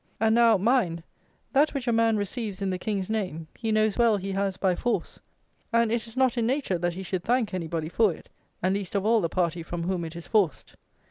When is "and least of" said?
8.63-9.05